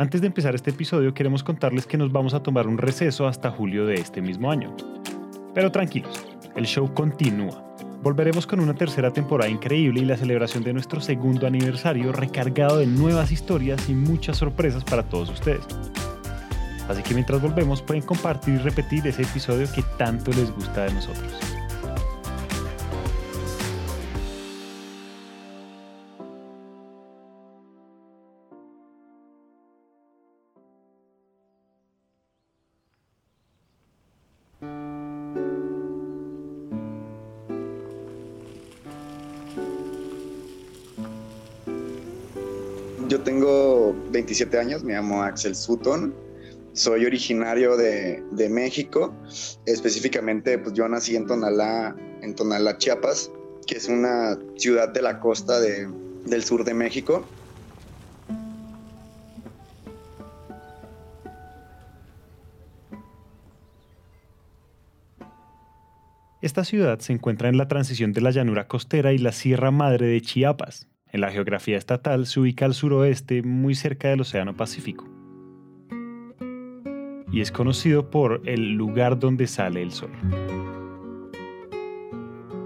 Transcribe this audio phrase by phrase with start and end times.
[0.00, 3.50] Antes de empezar este episodio queremos contarles que nos vamos a tomar un receso hasta
[3.50, 4.74] julio de este mismo año.
[5.52, 6.24] Pero tranquilos,
[6.56, 7.76] el show continúa.
[8.02, 12.86] Volveremos con una tercera temporada increíble y la celebración de nuestro segundo aniversario recargado de
[12.86, 15.66] nuevas historias y muchas sorpresas para todos ustedes.
[16.88, 20.94] Así que mientras volvemos pueden compartir y repetir ese episodio que tanto les gusta de
[20.94, 21.59] nosotros.
[43.24, 46.14] Tengo 27 años, me llamo Axel Sutton,
[46.72, 49.14] soy originario de, de, México,
[49.66, 53.30] específicamente pues yo nací en Tonalá, en Tonalá, Chiapas,
[53.66, 55.88] que es una ciudad de la costa de,
[56.24, 57.24] del sur de México.
[66.40, 70.06] Esta ciudad se encuentra en la transición de la llanura costera y la Sierra Madre
[70.06, 70.88] de Chiapas.
[71.12, 75.08] En la geografía estatal se ubica al suroeste, muy cerca del Océano Pacífico.
[77.32, 80.10] Y es conocido por el lugar donde sale el sol,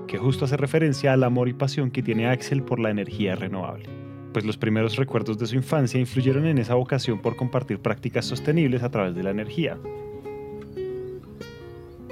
[0.07, 3.89] que justo hace referencia al amor y pasión que tiene Axel por la energía renovable,
[4.33, 8.83] pues los primeros recuerdos de su infancia influyeron en esa vocación por compartir prácticas sostenibles
[8.83, 9.79] a través de la energía,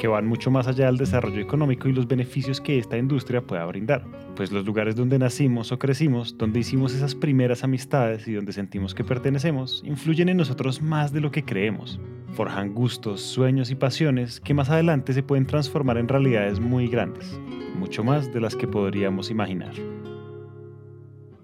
[0.02, 3.64] que van mucho más allá del desarrollo económico y los beneficios que esta industria pueda
[3.66, 4.04] brindar.
[4.34, 8.96] Pues los lugares donde nacimos o crecimos, donde hicimos esas primeras amistades y donde sentimos
[8.96, 12.00] que pertenecemos, influyen en nosotros más de lo que creemos.
[12.34, 17.38] Forjan gustos, sueños y pasiones que más adelante se pueden transformar en realidades muy grandes,
[17.78, 19.74] mucho más de las que podríamos imaginar.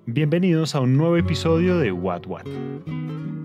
[0.06, 3.37] Bienvenidos a un nuevo episodio de What What.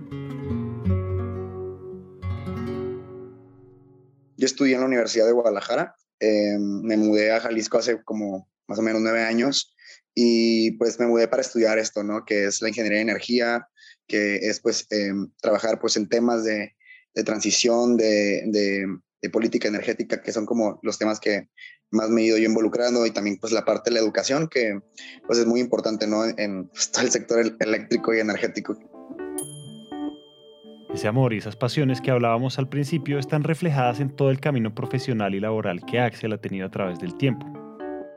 [4.43, 8.77] Yo estudié en la Universidad de Guadalajara, eh, me mudé a Jalisco hace como más
[8.77, 9.73] o menos nueve años
[10.13, 12.25] y pues me mudé para estudiar esto, ¿no?
[12.25, 13.69] Que es la ingeniería de energía,
[14.05, 16.75] que es pues eh, trabajar pues en temas de,
[17.15, 18.85] de transición, de, de,
[19.21, 21.47] de, política energética, que son como los temas que
[21.91, 24.77] más me he ido yo involucrando y también pues la parte de la educación, que
[25.25, 26.25] pues es muy importante, ¿no?
[26.25, 28.77] En pues, todo el sector eléctrico y energético.
[30.93, 34.75] Ese amor y esas pasiones que hablábamos al principio están reflejadas en todo el camino
[34.75, 37.47] profesional y laboral que Axel ha tenido a través del tiempo.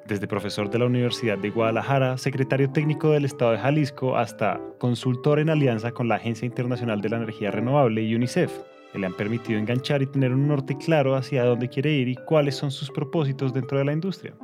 [0.06, 5.38] Desde profesor de la Universidad de Guadalajara, secretario técnico del Estado de Jalisco, hasta consultor
[5.38, 8.53] en alianza con la Agencia Internacional de la Energía Renovable y UNICEF,
[8.92, 12.15] que le han permitido enganchar y tener un norte claro hacia dónde quiere ir y
[12.15, 14.34] cuáles son sus propósitos dentro de la industria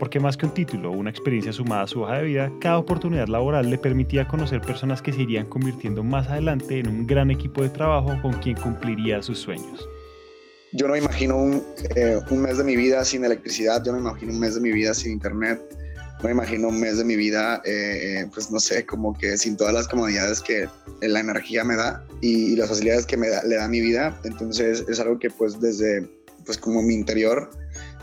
[0.00, 2.78] porque más que un título o una experiencia sumada a su hoja de vida, cada
[2.78, 7.30] oportunidad laboral le permitía conocer personas que se irían convirtiendo más adelante en un gran
[7.30, 9.86] equipo de trabajo con quien cumpliría sus sueños.
[10.72, 11.62] Yo no imagino un,
[11.96, 14.72] eh, un mes de mi vida sin electricidad, yo no imagino un mes de mi
[14.72, 15.60] vida sin internet,
[16.22, 19.56] no me imagino un mes de mi vida, eh, pues no sé, como que sin
[19.56, 20.66] todas las comodidades que
[21.02, 24.18] la energía me da y, las facilidades que me le da mi vida.
[24.24, 26.08] Entonces es algo que pues desde,
[26.46, 27.50] pues como mi interior,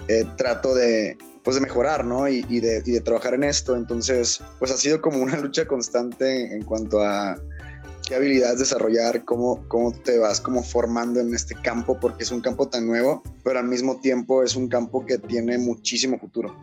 [0.07, 2.27] eh, trato de, pues de mejorar, ¿no?
[2.27, 3.77] Y, de, trabajar en esto.
[3.77, 7.37] Entonces, pues ha sido como una lucha constante en cuanto a
[8.05, 12.41] qué habilidades desarrollar, cómo, cómo te vas como formando en este campo, porque es un
[12.41, 16.53] campo tan nuevo, pero al mismo tiempo es un campo que tiene muchísimo futuro.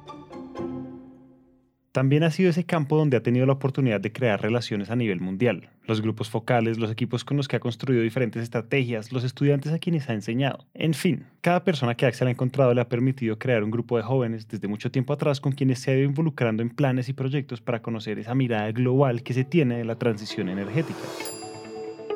[1.93, 5.19] También ha sido ese campo donde ha tenido la oportunidad de crear relaciones a nivel
[5.19, 9.72] mundial, los grupos focales, los equipos con los que ha construido diferentes estrategias, los estudiantes
[9.72, 10.67] a quienes ha enseñado.
[10.75, 14.03] En fin, cada persona que Axel ha encontrado le ha permitido crear un grupo de
[14.03, 17.61] jóvenes desde mucho tiempo atrás con quienes se ha ido involucrando en planes y proyectos
[17.61, 21.00] para conocer esa mirada global que se tiene de la transición energética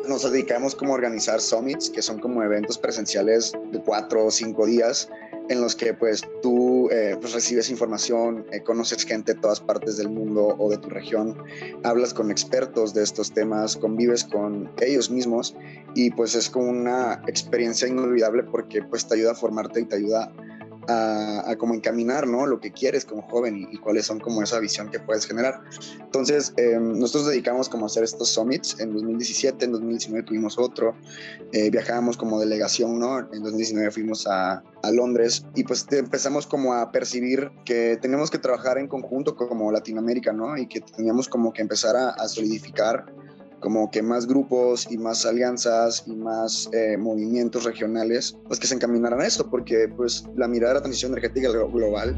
[0.09, 4.67] nos dedicamos como a organizar summits, que son como eventos presenciales de cuatro o cinco
[4.67, 5.09] días,
[5.49, 9.97] en los que pues tú eh, pues, recibes información, eh, conoces gente de todas partes
[9.97, 11.37] del mundo o de tu región,
[11.85, 15.55] hablas con expertos de estos temas, convives con ellos mismos
[15.95, 19.97] y pues es como una experiencia inolvidable porque pues te ayuda a formarte y te
[19.97, 20.58] ayuda a,
[20.89, 22.47] a como encaminar, ¿no?
[22.47, 25.61] Lo que quieres como joven y, y, cuáles son como esa visión que puedes generar.
[26.01, 28.79] Entonces, eh, nosotros dedicamos como a hacer estos summits.
[28.81, 30.95] En 2017, en 2019 tuvimos otro.
[31.53, 33.19] Eh, viajábamos como delegación, ¿no?
[33.19, 38.39] En 2019 fuimos a, a Londres y pues empezamos como a percibir que teníamos que
[38.39, 40.57] trabajar en conjunto como Latinoamérica, ¿no?
[40.57, 43.07] Y que teníamos como que empezar a, a solidificar
[43.61, 48.75] como que más grupos y más alianzas y más eh, movimientos regionales, pues que se
[48.75, 52.17] encaminaran a esto, porque pues la mirada de la transición energética global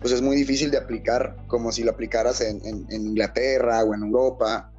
[0.00, 3.94] pues es muy difícil de aplicar como si lo aplicaras en, en, en Inglaterra o
[3.94, 4.70] en Europa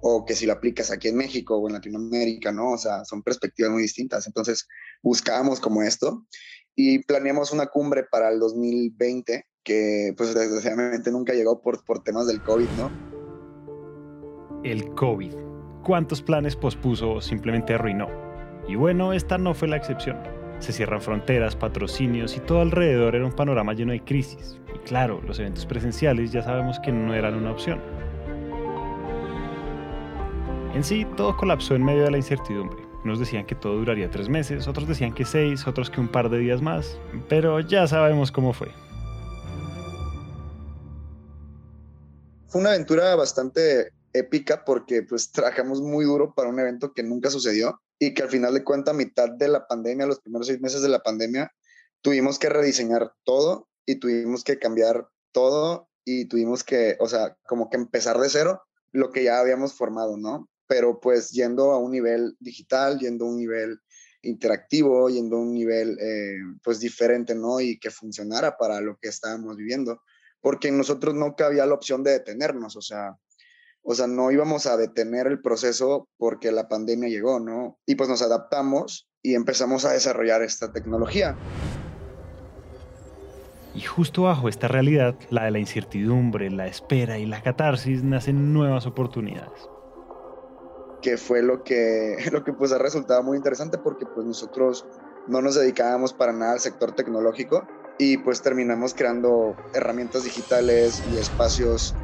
[0.00, 2.72] o que si lo aplicas aquí en México o en Latinoamérica, ¿no?
[2.72, 4.26] O sea, son perspectivas muy distintas.
[4.26, 4.68] Entonces,
[5.02, 6.26] buscábamos como esto
[6.74, 12.26] y planeamos una cumbre para el 2020 que pues desgraciadamente nunca llegó por, por temas
[12.26, 13.13] del COVID, ¿no?
[14.64, 15.34] El COVID.
[15.82, 18.08] ¿Cuántos planes pospuso o simplemente arruinó?
[18.66, 20.16] Y bueno, esta no fue la excepción.
[20.58, 24.58] Se cierran fronteras, patrocinios y todo alrededor era un panorama lleno de crisis.
[24.74, 27.78] Y claro, los eventos presenciales ya sabemos que no eran una opción.
[30.74, 32.82] En sí, todo colapsó en medio de la incertidumbre.
[33.04, 36.30] Unos decían que todo duraría tres meses, otros decían que seis, otros que un par
[36.30, 38.68] de días más, pero ya sabemos cómo fue.
[42.48, 47.28] Fue una aventura bastante épica porque pues trabajamos muy duro para un evento que nunca
[47.28, 50.60] sucedió y que al final de cuentas, a mitad de la pandemia, los primeros seis
[50.60, 51.52] meses de la pandemia,
[52.00, 57.68] tuvimos que rediseñar todo y tuvimos que cambiar todo y tuvimos que, o sea, como
[57.68, 58.62] que empezar de cero
[58.92, 60.48] lo que ya habíamos formado, ¿no?
[60.66, 63.78] pero pues yendo a un nivel digital, yendo a un nivel
[64.22, 67.60] interactivo, yendo a un nivel eh, pues diferente, ¿no?
[67.60, 70.00] Y que funcionara para lo que estábamos viviendo,
[70.40, 73.16] porque nosotros no cabía la opción de detenernos, o sea,
[73.84, 77.78] o sea, no íbamos a detener el proceso porque la pandemia llegó, ¿no?
[77.86, 81.36] Y pues nos adaptamos y empezamos a desarrollar esta tecnología.
[83.74, 88.52] Y justo bajo esta realidad, la de la incertidumbre, la espera y la catarsis, nacen
[88.52, 89.68] nuevas oportunidades
[91.04, 94.86] que fue lo que, lo que pues ha resultado muy interesante porque pues nosotros
[95.28, 101.18] no nos dedicábamos para nada al sector tecnológico y pues terminamos creando herramientas digitales y
[101.18, 101.94] espacios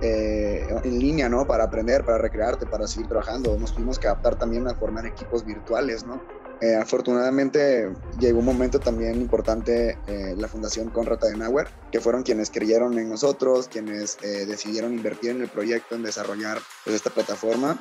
[0.00, 1.46] eh, en línea, ¿no?
[1.46, 3.56] Para aprender, para recrearte, para seguir trabajando.
[3.58, 6.20] Nos tuvimos que adaptar también a formar equipos virtuales, ¿no?
[6.60, 12.50] Eh, afortunadamente llegó un momento también importante eh, la Fundación Conrad Adenauer, que fueron quienes
[12.50, 17.80] creyeron en nosotros, quienes eh, decidieron invertir en el proyecto, en desarrollar pues, esta plataforma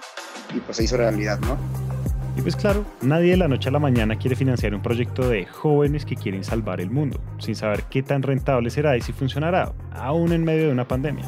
[0.54, 1.58] y pues se hizo realidad, ¿no?
[2.36, 5.48] Y pues claro, nadie de la noche a la mañana quiere financiar un proyecto de
[5.48, 9.74] jóvenes que quieren salvar el mundo, sin saber qué tan rentable será y si funcionará,
[9.92, 11.26] aún en medio de una pandemia.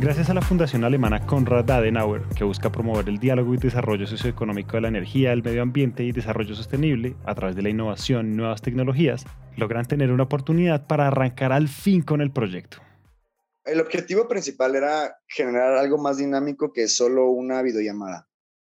[0.00, 4.76] Gracias a la fundación alemana Konrad Adenauer, que busca promover el diálogo y desarrollo socioeconómico
[4.76, 8.36] de la energía, el medio ambiente y desarrollo sostenible a través de la innovación y
[8.36, 9.24] nuevas tecnologías,
[9.56, 12.78] logran tener una oportunidad para arrancar al fin con el proyecto.
[13.64, 18.28] El objetivo principal era generar algo más dinámico que solo una videollamada,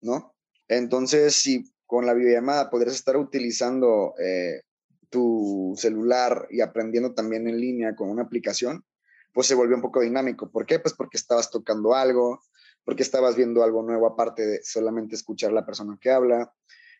[0.00, 0.34] ¿no?
[0.68, 4.62] Entonces, si con la videollamada podrías estar utilizando eh,
[5.10, 8.84] tu celular y aprendiendo también en línea con una aplicación,
[9.32, 10.50] pues se volvió un poco dinámico.
[10.50, 10.78] ¿Por qué?
[10.78, 12.40] Pues porque estabas tocando algo,
[12.84, 16.52] porque estabas viendo algo nuevo aparte de solamente escuchar la persona que habla,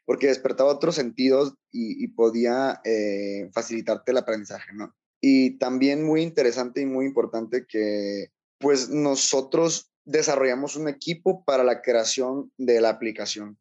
[0.04, 4.94] porque despertaba otros sentidos y, podía eh, facilitarte el aprendizaje, ¿no?
[5.20, 8.28] Y también muy interesante y muy importante que
[8.58, 13.58] pues nosotros desarrollamos un equipo para la creación de la aplicación.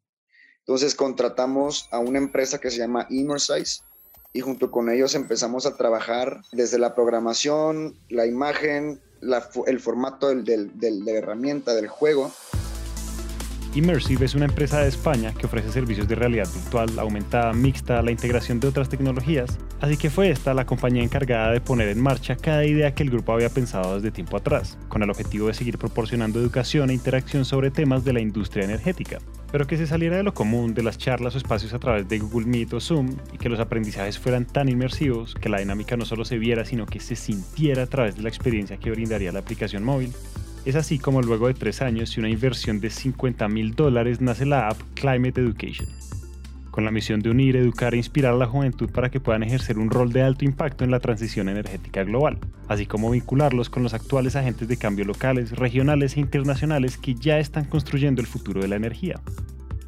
[0.60, 3.82] Entonces contratamos a una empresa que se llama Immersize,
[4.32, 9.00] y junto con ellos empezamos a trabajar desde la programación, la imagen,
[9.66, 10.44] el formato del,
[10.78, 12.30] de la herramienta, del juego.
[13.72, 18.10] Immersive es una empresa de España que ofrece servicios de realidad virtual, aumentada, mixta, la
[18.10, 22.34] integración de otras tecnologías, así que fue esta la compañía encargada de poner en marcha
[22.34, 25.78] cada idea que el grupo había pensado desde tiempo atrás, con el objetivo de seguir
[25.78, 29.18] proporcionando educación e interacción sobre temas de la industria energética
[29.50, 32.18] pero que se saliera de lo común de las charlas o espacios a través de
[32.18, 36.04] Google Meet o Zoom y que los aprendizajes fueran tan inmersivos que la dinámica no
[36.04, 39.40] solo se viera, sino que se sintiera a través de la experiencia que brindaría la
[39.40, 40.12] aplicación móvil.
[40.64, 44.44] Es así como luego de tres años y una inversión de 50 mil dólares nace
[44.44, 45.88] la app Climate Education
[46.70, 49.78] con la misión de unir, educar e inspirar a la juventud para que puedan ejercer
[49.78, 52.38] un rol de alto impacto en la transición energética global,
[52.68, 57.38] así como vincularlos con los actuales agentes de cambio locales, regionales e internacionales que ya
[57.38, 59.20] están construyendo el futuro de la energía.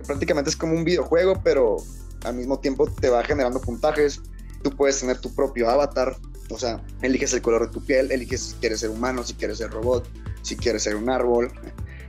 [0.07, 1.77] Prácticamente es como un videojuego, pero
[2.25, 4.21] al mismo tiempo te va generando puntajes.
[4.63, 6.17] Tú puedes tener tu propio avatar,
[6.51, 9.59] o sea, eliges el color de tu piel, eliges si quieres ser humano, si quieres
[9.59, 10.09] ser robot,
[10.43, 11.51] si quieres ser un árbol.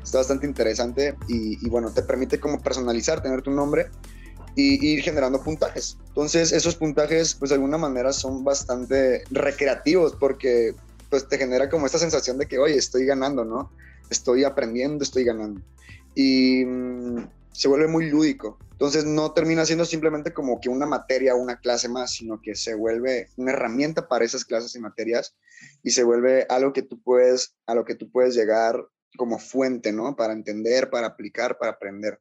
[0.04, 3.88] Está bastante interesante y, y bueno, te permite como personalizar, tener tu nombre
[4.56, 5.98] y ir generando puntajes.
[6.10, 10.76] Entonces, esos puntajes, pues de alguna manera son bastante recreativos porque
[11.10, 13.72] pues te genera como esta sensación de que, oye, estoy ganando, ¿no?
[14.10, 15.62] Estoy aprendiendo, estoy ganando.
[16.16, 17.18] Y mm,
[17.54, 18.60] se vuelve muy lúdico.
[18.72, 22.76] Entonces no termina siendo simplemente como que una materia una clase más, sino que se
[22.76, 25.38] vuelve una herramienta para esas clases y materias
[25.84, 28.76] y se vuelve algo que tú puedes, a lo que tú puedes llegar
[29.16, 30.16] como fuente, ¿no?
[30.16, 32.20] Para entender, para aplicar, para aprender.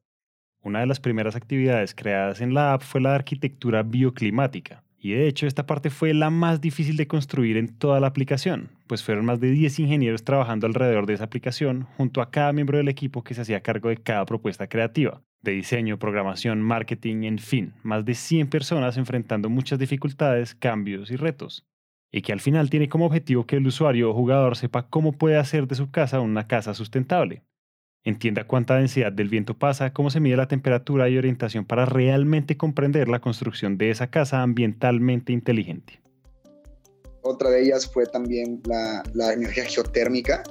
[0.61, 5.27] Una de las primeras actividades creadas en la app fue la arquitectura bioclimática, Y de
[5.27, 9.25] hecho esta parte fue la más difícil de construir en toda la aplicación, pues fueron
[9.25, 13.21] más de 10 ingenieros trabajando alrededor de esa aplicación junto a cada miembro del equipo
[13.21, 18.05] que se hacía cargo de cada propuesta creativa, de diseño, programación, marketing, en fin, más
[18.05, 21.65] de 100 personas enfrentando muchas dificultades, cambios y retos.
[22.09, 25.35] Y que al final tiene como objetivo que el usuario o jugador sepa cómo puede
[25.35, 27.43] hacer de su casa una casa sustentable,
[28.05, 32.57] Entienda cuánta densidad del viento pasa, cómo se mide la temperatura y orientación para realmente
[32.57, 36.01] comprender la construcción de esa casa ambientalmente inteligente.
[37.21, 40.43] Otra de ellas fue también la, energía geotérmica,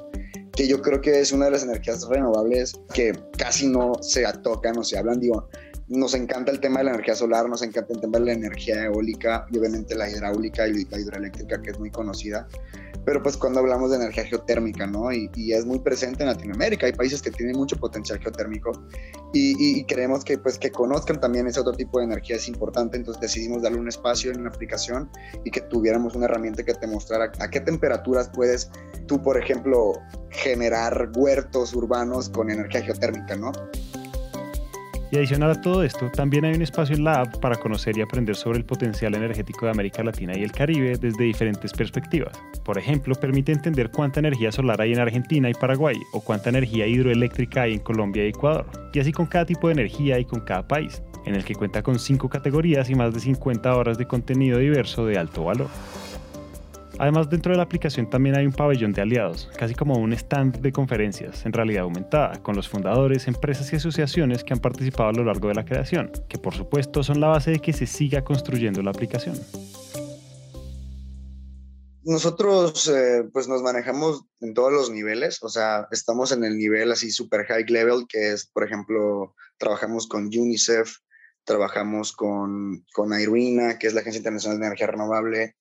[0.56, 4.78] que yo creo que es una de las energías renovables que casi no se tocan
[4.78, 5.20] o se hablan.
[5.20, 5.50] Digo,
[5.88, 8.84] nos encanta el tema de la energía solar, nos encanta el tema de la energía
[8.84, 12.46] eólica y obviamente la hidráulica y la hidroeléctrica, que es muy conocida
[13.04, 15.12] pero pues cuando hablamos de energía geotérmica, ¿no?
[15.12, 18.72] Y, es muy presente en Latinoamérica, hay países que tienen mucho potencial geotérmico
[19.32, 23.20] y, queremos que pues que conozcan también ese otro tipo de energía, es importante, entonces
[23.20, 25.10] decidimos darle un espacio en una aplicación
[25.44, 28.70] y que tuviéramos una herramienta que te mostrara a qué temperaturas puedes
[29.06, 29.92] tú, por ejemplo,
[30.30, 33.52] generar huertos urbanos con energía geotérmica, ¿no?
[35.12, 38.00] Y adicional a todo esto, también hay un espacio en la app para conocer y
[38.00, 42.32] aprender sobre el potencial energético de América Latina y el Caribe desde diferentes perspectivas.
[42.64, 46.86] Por ejemplo, permite entender cuánta energía solar hay en Argentina y Paraguay o cuánta energía
[46.86, 48.64] hidroeléctrica hay en Colombia y Ecuador,
[48.94, 51.82] y así con cada tipo de energía y con cada país, en el que cuenta
[51.82, 55.68] con 5 categorías y más de 50 horas de contenido diverso de alto valor.
[56.98, 60.60] Además, dentro de la aplicación también hay un pabellón de aliados, casi como un stand
[60.60, 65.12] de conferencias en realidad aumentada, con los fundadores, empresas y asociaciones que han participado a
[65.12, 68.22] lo largo de la creación, que por supuesto son la base de que se siga
[68.22, 69.36] construyendo la aplicación.
[72.04, 76.90] Nosotros eh, pues nos manejamos en todos los niveles, o sea, estamos en el nivel
[76.90, 80.96] así super high level, que es, por ejemplo, trabajamos con UNICEF,
[81.44, 85.54] trabajamos con, con que es la Agencia Internacional de Energía Renovable,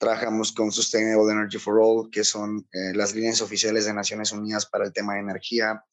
[0.00, 4.64] Trabajamos con Sustainable Energy for All, que son eh, las líneas oficiales de Naciones Unidas
[4.64, 5.84] para el tema de energía.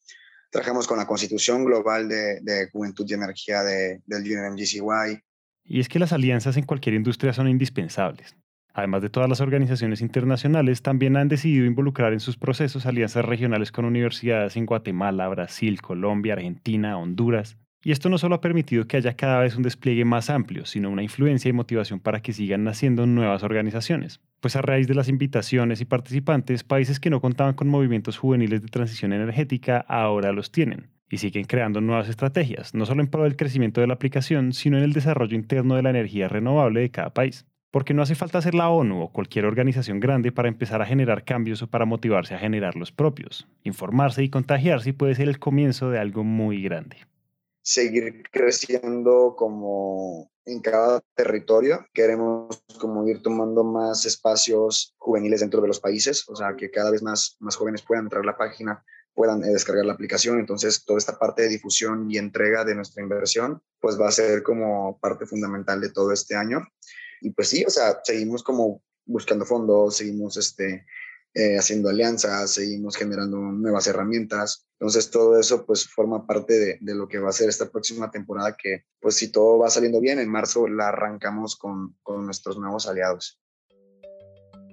[0.50, 5.22] Trabajamos con la Constitución Global de, Juventud y Energía de, del UNMGCY.
[5.64, 8.34] Y es que las alianzas en cualquier industria son indispensables.
[8.72, 13.72] Además de todas las organizaciones internacionales, también han decidido involucrar en sus procesos alianzas regionales
[13.72, 17.58] con universidades en Guatemala, Brasil, Colombia, Argentina, Honduras.
[17.82, 20.90] Y esto no solo ha permitido que haya cada vez un despliegue más amplio, sino
[20.90, 24.20] una influencia y motivación para que sigan naciendo nuevas organizaciones.
[24.40, 28.62] Pues a raíz de las invitaciones y participantes, países que no contaban con movimientos juveniles
[28.62, 33.22] de transición energética ahora los tienen y siguen creando nuevas estrategias, no solo en pro
[33.22, 36.90] del crecimiento de la aplicación, sino en el desarrollo interno de la energía renovable de
[36.90, 37.46] cada país.
[37.70, 41.24] Porque no hace falta ser la ONU o cualquier organización grande para empezar a generar
[41.24, 43.46] cambios o para motivarse a generar los propios.
[43.62, 46.96] Informarse y contagiarse puede ser el comienzo de algo muy grande
[47.68, 51.84] seguir creciendo como en cada territorio.
[51.92, 56.90] Queremos como ir tomando más espacios juveniles dentro de los países, o sea, que cada
[56.90, 58.82] vez más, más jóvenes puedan entrar a la página,
[59.12, 60.38] puedan eh, descargar la aplicación.
[60.38, 64.42] Entonces, toda esta parte de difusión y entrega de nuestra inversión, pues va a ser
[64.42, 66.66] como parte fundamental de todo este año.
[67.20, 70.86] Y pues sí, o sea, seguimos como buscando fondos, seguimos este,
[71.34, 74.67] eh, haciendo alianzas, seguimos generando nuevas herramientas.
[74.80, 78.10] Entonces todo eso pues forma parte de, de, lo que va a ser esta próxima
[78.10, 82.58] temporada que pues si todo va saliendo bien, en marzo la arrancamos con, con nuestros
[82.58, 83.40] nuevos aliados.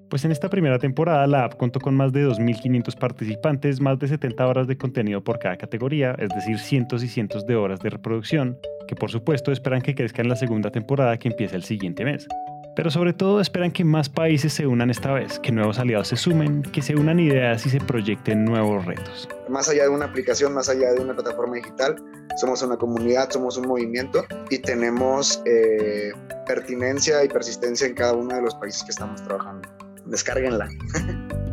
[0.10, 4.08] Pues en esta primera temporada la app contó con más de 2.500 participantes, más de
[4.08, 7.90] 70 horas de contenido por cada categoría, es decir, cientos y cientos de horas de
[7.90, 8.58] reproducción,
[8.88, 12.28] que por supuesto esperan que crezca en la segunda temporada que empieza el siguiente mes.
[12.76, 16.18] Pero sobre todo esperan que más países se unan esta vez, que nuevos aliados se
[16.18, 19.30] sumen, que se unan ideas y se proyecten nuevos retos.
[19.48, 21.96] Más allá de una aplicación, más allá de una plataforma digital,
[22.38, 26.12] somos una comunidad, somos un movimiento y tenemos eh,
[26.46, 29.70] pertinencia y persistencia en cada uno de los países que estamos trabajando.
[30.06, 30.68] Descárguenla.